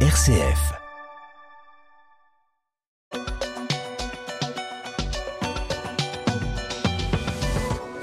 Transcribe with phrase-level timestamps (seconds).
[0.00, 0.85] RCF.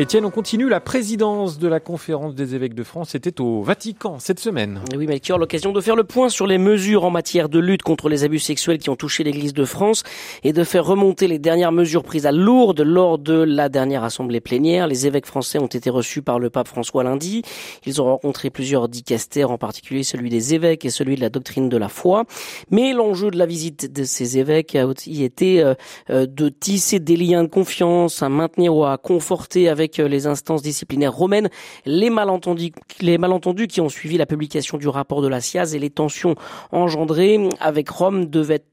[0.03, 0.67] Étienne, on continue.
[0.67, 4.81] La présidence de la conférence des évêques de France était au Vatican cette semaine.
[4.97, 8.09] Oui, Melchior, l'occasion de faire le point sur les mesures en matière de lutte contre
[8.09, 10.03] les abus sexuels qui ont touché l'Église de France
[10.43, 14.41] et de faire remonter les dernières mesures prises à Lourdes lors de la dernière assemblée
[14.41, 14.87] plénière.
[14.87, 17.41] Les évêques français ont été reçus par le pape François lundi.
[17.85, 21.69] Ils ont rencontré plusieurs dicastères, en particulier celui des évêques et celui de la doctrine
[21.69, 22.25] de la foi.
[22.71, 25.75] Mais l'enjeu de la visite de ces évêques a aussi été euh,
[26.09, 30.27] euh, de tisser des liens de confiance, à maintenir ou à conforter avec avec les
[30.27, 31.49] instances disciplinaires romaines,
[31.85, 36.35] les malentendus, qui ont suivi la publication du rapport de la SIAZ et les tensions
[36.71, 38.63] engendrées avec Rome devraient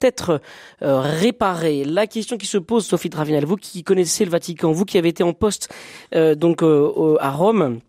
[0.00, 0.40] être
[0.82, 1.84] euh, réparées.
[1.84, 5.08] La question qui se pose, Sophie Dravinel, vous qui connaissez le Vatican, vous qui avez
[5.08, 5.72] été en poste
[6.14, 7.80] euh, donc euh, à Rome,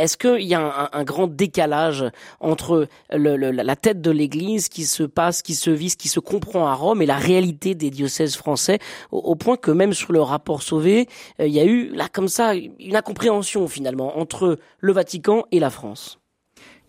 [0.00, 2.04] est-ce qu'il y a un, grand décalage
[2.40, 6.74] entre la tête de l'Église qui se passe, qui se vise, qui se comprend à
[6.74, 8.78] Rome et la réalité des diocèses français,
[9.10, 11.08] au, point que même sur le rapport Sauvé,
[11.40, 15.60] euh, il y a eu là comme ça une incompréhension finalement entre le Vatican et
[15.60, 16.20] la France?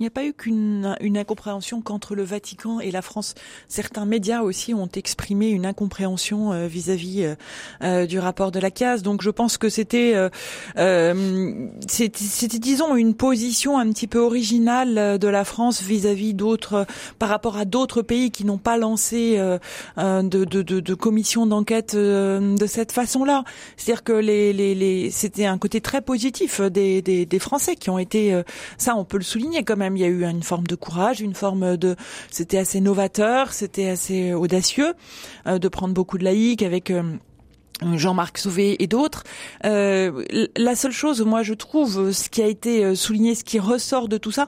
[0.02, 3.36] Il n'y a pas eu qu'une une incompréhension qu'entre le Vatican et la France.
[3.68, 7.36] Certains médias aussi ont exprimé une incompréhension euh, vis-à-vis euh,
[7.84, 9.04] euh, du rapport de la case.
[9.04, 10.16] Donc je pense que c'était,
[11.88, 16.88] c'était, disons, une position un petit peu originale de la France vis-à-vis d'autres,
[17.20, 19.38] par rapport à d'autres pays qui n'ont pas lancé
[19.98, 23.44] de, de, de, de commission d'enquête de cette façon-là.
[23.78, 27.92] C'est-à-dire que les, les, les, c'était un côté très positif des, des, des Français qui
[27.92, 28.42] ont été,
[28.80, 31.22] ça on peut le souligner quand même il y a eu une forme de courage,
[31.22, 31.96] une forme de,
[32.30, 34.94] c'était assez novateur, c'était assez audacieux
[35.48, 37.04] euh, de prendre beaucoup de laïcs avec euh,
[37.96, 39.24] Jean-Marc Sauvé et d'autres.
[39.66, 40.24] Euh,
[40.58, 44.08] la seule chose, moi, je trouve, ce qui a été euh, souligné, ce qui ressort
[44.08, 44.48] de tout ça,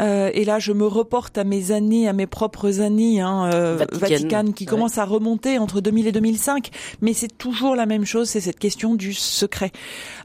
[0.00, 3.84] euh, et là, je me reporte à mes années, à mes propres années, hein, euh,
[3.92, 8.28] Vatican, qui commence à remonter entre 2000 et 2005, mais c'est toujours la même chose,
[8.28, 9.72] c'est cette question du secret,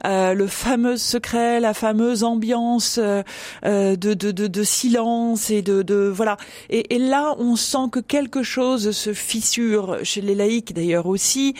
[0.06, 3.24] euh, le fameux secret, la fameuse ambiance de,
[3.64, 6.36] de, de, de, silence et de, de voilà.
[6.70, 11.54] Et, et, là, on sent que quelque chose se fissure chez les laïcs, d'ailleurs aussi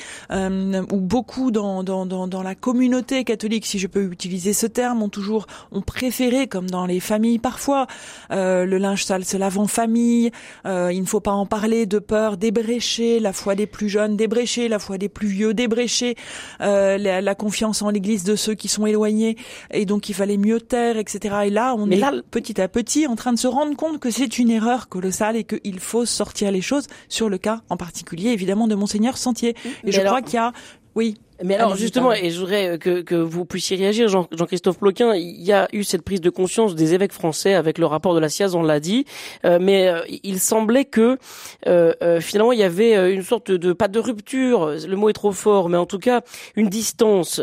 [0.92, 5.02] ou beaucoup dans, dans, dans, dans, la communauté catholique, si je peux utiliser ce terme,
[5.02, 7.86] ont toujours ont préféré, comme dans les familles parfois,
[8.30, 10.30] euh, le linge sale se lave en famille.
[10.66, 14.16] Euh, il ne faut pas en parler de peur d'ébrécher la foi des plus jeunes,
[14.16, 16.16] d'ébrécher la foi des plus vieux, d'ébrécher
[16.60, 19.36] euh, la, la, confiance en l'Église de ceux qui sont éloignés.
[19.70, 21.34] Et donc il fallait mieux taire, etc.
[21.46, 24.10] Et là, on est là, petit à petit en train de se rendre compte que
[24.10, 28.30] c'est une erreur colossale et qu'il faut sortir les choses sur le cas en particulier,
[28.30, 29.54] évidemment, de monseigneur Sentier.
[29.84, 30.52] Et je crois qu'il y a
[30.96, 34.78] oui, mais alors justement, et je voudrais euh, que, que vous puissiez réagir, Jean, Jean-Christophe
[34.78, 38.14] Ploquin, il y a eu cette prise de conscience des évêques français avec le rapport
[38.14, 39.04] de la SIAZ, on l'a dit,
[39.44, 41.18] euh, mais euh, il semblait que
[42.20, 45.68] finalement il y avait une sorte de, pas de rupture, le mot est trop fort,
[45.68, 46.22] mais en tout cas
[46.54, 47.42] une distance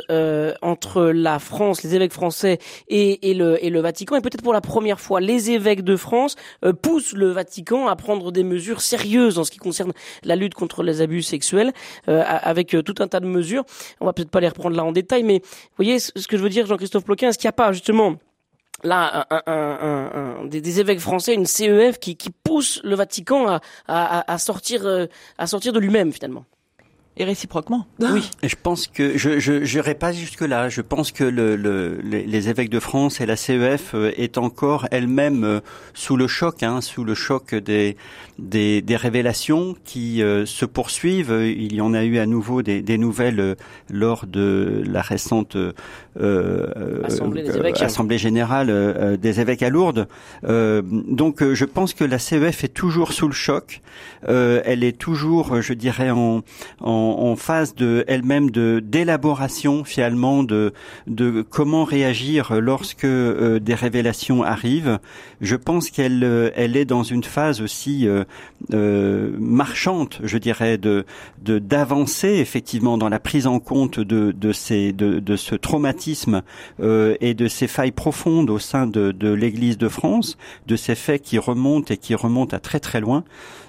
[0.62, 4.54] entre la France, les évêques français et, et, le, et le Vatican, et peut-être pour
[4.54, 6.36] la première fois, les évêques de France
[6.82, 9.94] poussent le Vatican à prendre des mesures sérieuses en ce qui concerne
[10.24, 11.72] la lutte contre les abus sexuels,
[12.08, 13.66] avec tout un tas de mesures.
[14.00, 16.44] On va peut-être pas les reprendre là en détail, mais vous voyez ce que je
[16.44, 18.16] veux dire, Jean-Christophe Ploquin, est-ce qu'il n'y a pas justement
[18.84, 19.28] là
[20.46, 23.56] des, évêques français, une CEF qui, pousse le Vatican à,
[23.88, 24.84] euh, à sortir
[25.74, 26.46] de lui-même finalement?
[27.16, 27.86] Et réciproquement.
[28.00, 28.30] Oui.
[28.42, 30.70] Je pense que je je n'irai pas jusque là.
[30.70, 34.88] Je pense que le, le, les, évêques de France et la CEF euh, est encore
[34.92, 35.60] elle-même euh,
[35.94, 37.98] sous le choc, hein, sous le choc des
[38.40, 41.36] des, des révélations qui euh, se poursuivent.
[41.44, 43.56] Il y en a eu à nouveau des, des nouvelles
[43.90, 45.56] lors de la récente
[47.04, 47.48] Assemblée,
[47.82, 50.08] Assemblée, générale des évêques à Lourdes.
[50.44, 53.82] donc je pense que la CEF est toujours sous le choc.
[54.28, 56.44] elle est toujours, je dirais, en,
[56.82, 60.74] en en, phase de elle-même de d'élaboration finalement de
[61.08, 65.00] de comment réagir lorsque euh, des révélations arrivent.
[65.42, 71.06] Je pense qu'elle euh, elle est dans une phase aussi euh, marchante, je dirais, de
[71.42, 76.42] de d'avancer effectivement dans la prise en compte de de ces de, de ce traumatisme
[76.80, 81.22] et de ces failles profondes au sein de de l'Église de France, de ces faits
[81.22, 83.24] qui remontent et qui remontent à très très loin.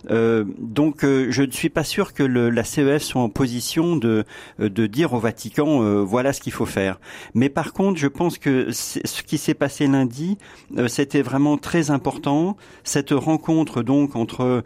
[0.09, 4.25] donc je ne suis pas sûr que la CEF soit en position de
[4.59, 7.00] de dire au Vatican voilà ce qu'il faut faire.
[7.35, 10.38] Mais par contre, je pense que ce qui s'est passé lundi,
[10.87, 12.56] c'était vraiment très important.
[12.85, 14.62] Cette rencontre donc entre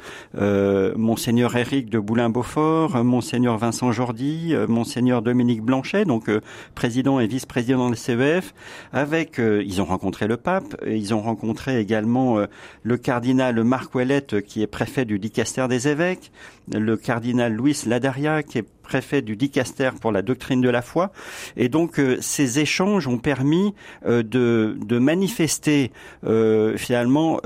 [0.96, 6.30] monseigneur Éric de Boulin-Beaufort, monseigneur Vincent Jordi, monseigneur Dominique Blanchet, donc
[6.74, 8.54] président et vice-président de CEF,
[8.92, 12.38] avec ils ont rencontré le pape, ils ont rencontré également
[12.82, 16.32] le cardinal Marc Ouellette, qui est préfet du dicaster des évêques,
[16.72, 21.12] le cardinal Luis Ladaria, qui est préfet du dicaster pour la doctrine de la foi.
[21.56, 23.74] Et donc euh, ces échanges ont permis
[24.06, 25.92] euh, de, de, manifester
[26.24, 27.40] euh, finalement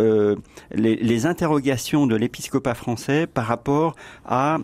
[0.72, 3.94] les, les, interrogations de l'épiscopat français par rapport
[4.24, 4.58] à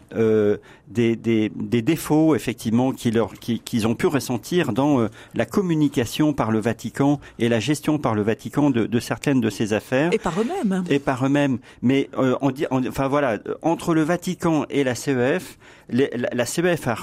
[0.88, 6.60] des, des, des, défauts effectivement qu'ils qu'ils ont pu ressentir dans la communication par le
[6.60, 10.10] Vatican et la gestion par le Vatican de, de certaines de ces affaires.
[10.12, 10.84] Et par eux-mêmes.
[10.88, 11.58] Et par eux-mêmes.
[11.82, 15.58] Mais on dit, enfin voilà, entre le Vatican et la CEF,
[15.90, 16.96] la, CEF a,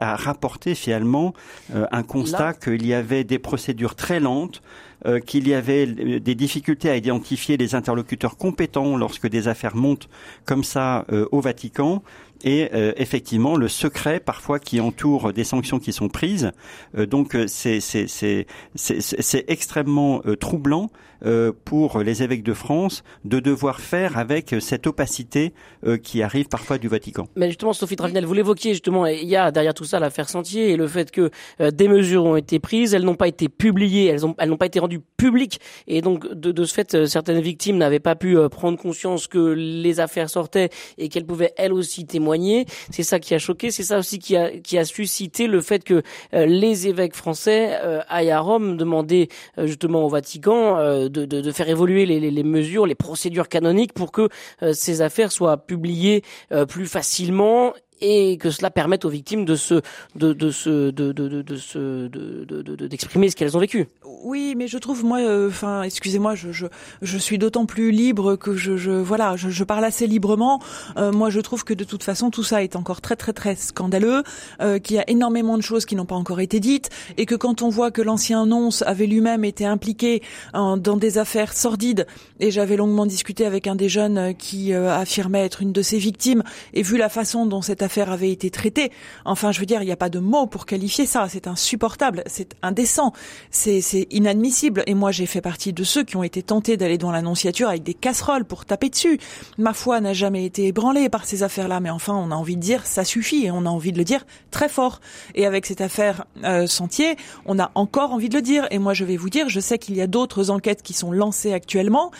[0.00, 1.34] a rapporté finalement
[1.74, 4.62] euh, un constat qu'il y avait des procédures très lentes,
[5.06, 9.76] euh, qu'il y avait euh, des difficultés à identifier les interlocuteurs compétents lorsque des affaires
[9.76, 10.08] montent
[10.44, 12.02] comme ça au Vatican,
[12.44, 16.52] et effectivement le secret parfois qui entoure des sanctions qui sont prises.
[16.94, 20.90] donc c'est c'est extrêmement troublant
[21.26, 25.54] euh, pour les évêques de France de devoir faire avec cette opacité
[25.86, 27.28] euh, qui arrive parfois du Vatican.
[27.34, 30.72] Mais justement, Sophie Travinel, vous l'évoquiez justement, il y a derrière tout ça l'affaire Sentier
[30.72, 31.30] et le fait que
[31.62, 34.58] euh, des mesures ont été prises, elles n'ont pas été publiées, elles n'ont elles n'ont
[34.58, 38.36] pas été rendues publiques et donc de, de ce fait, certaines victimes n'avaient pas pu
[38.48, 42.66] prendre conscience que les affaires sortaient et qu'elles pouvaient elles aussi témoigner.
[42.90, 45.84] C'est ça qui a choqué, c'est ça aussi qui a qui a suscité le fait
[45.84, 46.02] que
[46.32, 52.06] les évêques français aillent à Rome demander justement au Vatican de, de, de, faire évoluer
[52.06, 54.28] les, les, les, mesures, les procédures canoniques pour que
[54.62, 59.54] euh, ces affaires soient publiées euh, plus facilement et que cela permette aux victimes de
[59.54, 59.80] se
[60.16, 63.86] de de se de de de, de de d'exprimer ce qu'elles ont vécu.
[64.34, 66.66] Oui, mais je trouve moi euh, enfin excusez-moi, je, je
[67.02, 70.60] je suis d'autant plus libre que je je voilà, je, je parle assez librement.
[70.96, 73.54] Euh, moi je trouve que de toute façon tout ça est encore très très très
[73.54, 74.24] scandaleux,
[74.60, 77.36] euh, qu'il y a énormément de choses qui n'ont pas encore été dites et que
[77.36, 80.20] quand on voit que l'ancien nonce avait lui-même été impliqué
[80.52, 82.04] dans des affaires sordides
[82.40, 86.42] et j'avais longuement discuté avec un des jeunes qui affirmait être une de ces victimes
[86.72, 88.90] et vu la façon dont cette affaire avait été traitée.
[89.24, 91.28] Enfin, je veux dire, il n'y a pas de mots pour qualifier ça.
[91.28, 93.12] C'est insupportable, c'est indécent,
[93.52, 93.80] c'est
[94.24, 94.82] inadmissible.
[94.86, 97.82] Et moi, j'ai fait partie de ceux qui ont été tentés d'aller dans l'annonciature avec
[97.82, 99.20] des casseroles pour taper dessus.
[99.58, 102.62] Ma foi n'a jamais été ébranlée par ces affaires-là, mais enfin, on a envie de
[102.62, 105.00] dire ça suffit et on a envie de le dire très fort.
[105.34, 108.66] Et avec cette affaire euh, Sentier, on a encore envie de le dire.
[108.70, 111.12] Et moi, je vais vous dire, je sais qu'il y a d'autres enquêtes qui sont
[111.12, 112.10] lancées actuellement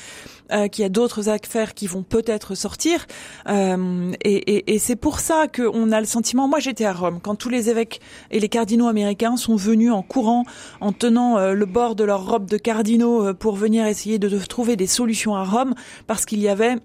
[0.53, 3.07] euh, qu'il y a d'autres affaires qui vont peut-être sortir.
[3.49, 6.49] Euh, et, et, et c'est pour ça qu'on a le sentiment.
[6.49, 8.01] Moi, j'étais à Rome quand tous les évêques
[8.31, 10.45] et les cardinaux américains sont venus en courant,
[10.81, 14.39] en tenant euh, le bord de leur robe de cardinaux euh, pour venir essayer de
[14.45, 15.75] trouver des solutions à Rome,
[16.07, 16.77] parce qu'il y avait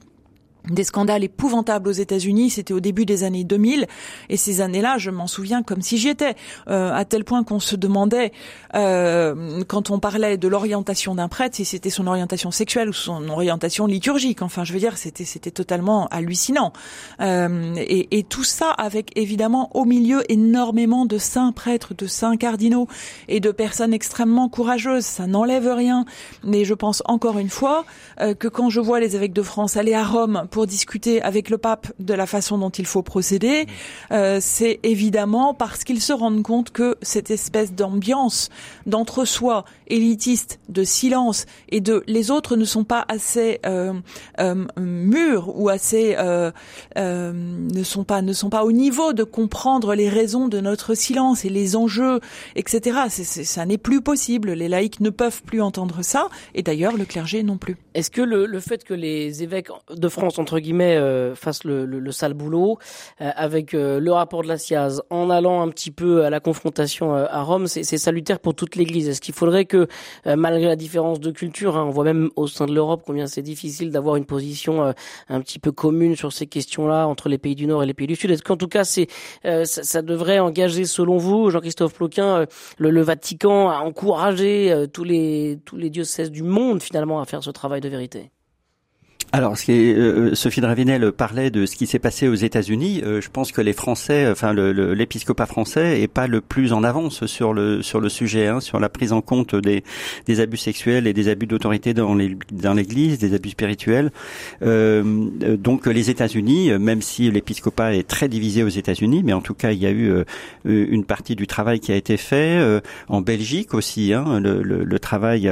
[0.70, 3.88] des scandales épouvantables aux États-Unis, c'était au début des années 2000,
[4.30, 6.36] et ces années-là, je m'en souviens comme si j'y étais,
[6.70, 8.32] euh, à tel point qu'on se demandait,
[8.76, 13.30] euh, quand on parlait de l'orientation d'un prêtre, si c'était son orientation sexuelle ou son
[13.30, 14.42] orientation liturgique.
[14.42, 16.74] Enfin, je veux dire, c'était c'était totalement hallucinant.
[17.22, 22.38] Euh, et, et, tout ça avec évidemment au milieu énormément de saints prêtres, de saints
[22.38, 22.88] cardinaux
[23.28, 25.06] et de personnes extrêmement courageuses.
[25.06, 26.06] Ça n'enlève rien,
[26.44, 27.86] mais je pense encore une fois
[28.22, 31.50] euh, que quand je vois les évêques de France aller à Rome pour discuter avec
[31.50, 33.68] le pape de la façon dont il faut procéder,
[34.12, 38.50] euh, c'est évidemment parce qu'ils se rendent compte que cette espèce d'ambiance
[38.86, 43.94] d'entre-soi élitiste, de silence et de les autres ne sont pas assez euh,
[44.40, 46.52] euh, mûrs ou assez euh,
[46.98, 50.94] euh, ne sont pas ne sont pas au niveau de comprendre les raisons de notre
[50.94, 52.20] silence et les enjeux,
[52.56, 53.00] etc.
[53.10, 54.52] C'est, ça n'est plus possible.
[54.52, 57.78] Les laïcs ne peuvent plus entendre ça et d'ailleurs le clergé non plus.
[57.94, 61.86] Est-ce que le, le fait que les évêques de France entre guillemets euh, fassent le,
[61.86, 62.80] le, le, sale boulot
[63.22, 66.40] euh, avec euh, le rapport de la SIAZ en allant un petit peu à la
[66.40, 69.08] confrontation à Rome, c'est, salutaire pour toute l'Église.
[69.10, 69.88] Est-ce qu'il faudrait que
[70.26, 73.42] malgré la différence de culture, hein, on voit même au sein de l'Europe combien c'est
[73.42, 74.94] difficile d'avoir une position
[75.28, 78.08] un petit peu commune sur ces questions-là entre les pays du Nord et les pays
[78.08, 78.32] du Sud?
[78.32, 79.08] Est-ce qu'en tout cas c'est
[79.44, 82.46] ça, ça, devrait engager selon vous, Jean-Christophe Ploquin,
[82.78, 87.44] le, le, Vatican à encourager tous les tous les diocèses du monde finalement à faire
[87.44, 88.32] ce travail de vérité?
[89.32, 93.02] Alors, ce qui est, euh, Sophie Dravinel parlait de ce qui s'est passé aux États-Unis.
[93.04, 97.28] Euh, je pense que les Français, enfin l'épiscopat français, est pas le plus en avance
[97.28, 99.84] sur le sur le sujet, hein, sur la prise en compte des,
[100.26, 104.12] des abus sexuels et des abus d'autorité dans les, dans l'Église, des abus spirituels.
[104.64, 105.04] Euh,
[105.58, 109.72] donc, les États-Unis, même si l'épiscopat est très divisé aux États-Unis, mais en tout cas,
[109.72, 110.24] il y a eu
[110.66, 114.14] une partie du travail qui a été fait en Belgique aussi.
[114.14, 115.52] Hein, le, le, le, travail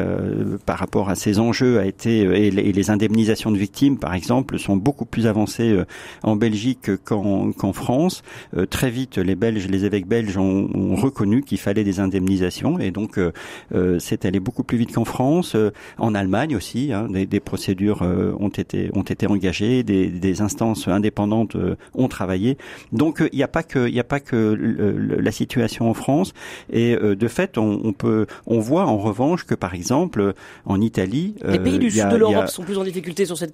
[0.65, 4.77] par rapport à ces enjeux a été et les indemnisations de victimes, par exemple, sont
[4.77, 5.85] beaucoup plus avancées euh,
[6.23, 8.23] en Belgique qu'en France.
[8.55, 12.79] Euh, très vite, les Belges, les évêques belges ont, ont reconnu qu'il fallait des indemnisations
[12.79, 15.55] et donc euh, c'est allé beaucoup plus vite qu'en France.
[15.97, 18.01] en Allemagne aussi, hein, des, des, procédures
[18.39, 21.57] ont été ont été engagées, des, des instances indépendantes
[21.93, 22.57] ont travaillé.
[22.91, 24.37] Donc il n'y a pas que il n'y a pas que
[25.27, 26.33] la situation en France
[26.71, 30.33] et de fait on, on, peut on voit en revanche que par exemple
[30.65, 33.51] en Italie les pays du sud de l'Europe sont plus en difficulté sur cette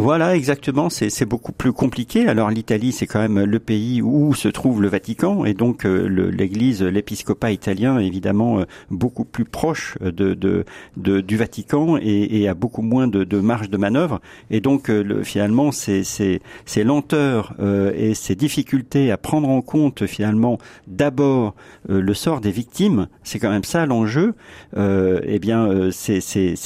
[0.00, 0.88] Voilà, exactement.
[0.90, 2.28] C'est beaucoup plus compliqué.
[2.28, 6.06] Alors l'Italie, c'est quand même le pays où se trouve le Vatican, et donc euh,
[6.06, 10.64] l'Église, l'épiscopat italien, évidemment euh, beaucoup plus proche de, de,
[10.96, 14.20] de du Vatican et, et, a beaucoup moins de, de marge de manœuvre.
[14.50, 16.40] Et donc euh, le, finalement, ces,
[16.84, 17.54] lenteurs
[17.96, 21.54] et ces difficultés à prendre en compte finalement d'abord
[21.88, 24.34] le sort des victimes, c'est quand même ça l'enjeu.
[24.76, 26.20] eh bien, c'est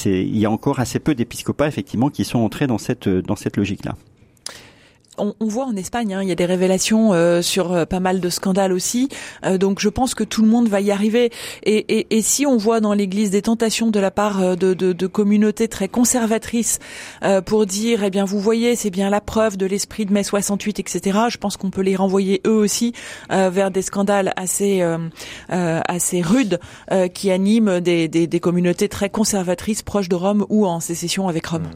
[0.05, 3.57] il y a encore assez peu d'épiscopats effectivement qui sont entrés dans cette dans cette
[3.57, 3.95] logique-là
[5.19, 7.99] on, on, voit en Espagne, hein, il y a des révélations euh, sur euh, pas
[7.99, 9.09] mal de scandales aussi.
[9.45, 11.31] Euh, donc je pense que tout le monde va y arriver.
[11.63, 14.93] Et, et, et si on voit dans l'Église des tentations de la part de, de,
[14.93, 16.79] de communautés très conservatrices
[17.45, 20.79] pour dire, eh bien vous voyez, c'est bien la preuve de l'esprit de mai 68,
[20.79, 21.19] etc.
[21.29, 22.93] Je pense qu'on peut les renvoyer eux aussi
[23.29, 24.81] vers des scandales assez
[25.49, 26.59] assez rudes
[27.13, 31.47] qui animent des, des, des communautés très conservatrices proches de Rome ou en sécession avec
[31.47, 31.69] Rome.